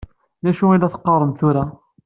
[0.43, 1.63] D acu i la teqqaṛem tura?